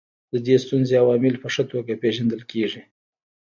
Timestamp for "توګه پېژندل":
1.71-2.41